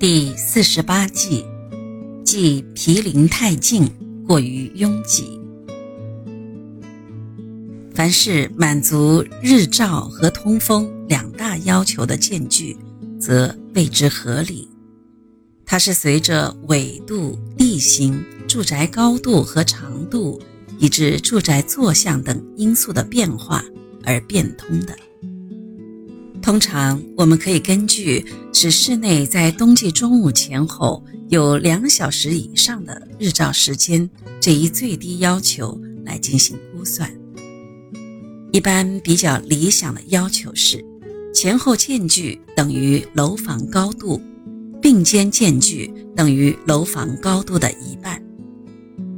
[0.00, 1.44] 第四十八计，
[2.24, 3.84] 即毗邻太近，
[4.24, 5.40] 过于拥挤。
[7.92, 12.76] 凡是满足日照和通风两大要求的间距，
[13.20, 14.68] 则谓之合理。
[15.66, 20.40] 它是随着纬度、地形、住宅高度和长度，
[20.78, 23.64] 以致住宅坐向等因素的变化
[24.04, 24.96] 而变通的。
[26.48, 28.24] 通常，我们可以根据
[28.54, 34.08] 使室内在冬季中午前后有两小时以上的日照时间
[34.40, 37.12] 这一最低要求来进行估算。
[38.50, 40.82] 一般比较理想的要求是，
[41.34, 44.18] 前后间距等于楼房高度，
[44.80, 48.18] 并间间距等于楼房高度的一半。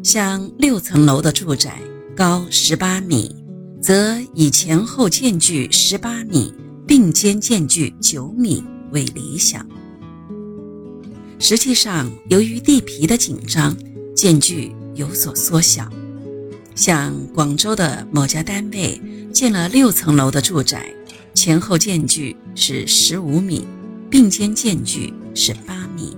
[0.03, 1.79] 像六层楼的住宅
[2.17, 3.33] 高十八米，
[3.81, 6.53] 则以前后间距十八米。
[6.91, 9.65] 并肩间距九米为理想。
[11.39, 13.77] 实际上，由于地皮的紧张，
[14.13, 15.89] 间距有所缩小。
[16.75, 19.01] 像广州的某家单位
[19.33, 20.93] 建了六层楼的住宅，
[21.33, 23.65] 前后间距是十五米，
[24.11, 26.17] 并肩间距是八米。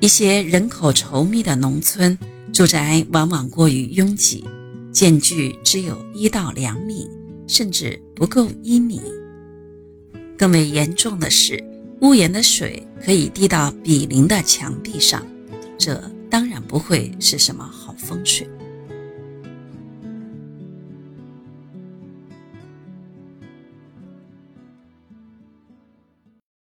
[0.00, 2.18] 一些人口稠密的农村
[2.52, 4.42] 住宅往往过于拥挤，
[4.90, 7.08] 间距只有一到两米。
[7.46, 9.00] 甚至不够一米。
[10.36, 11.62] 更为严重的是，
[12.00, 15.24] 屋檐的水可以滴到比邻的墙壁上，
[15.78, 18.48] 这当然不会是什么好风水。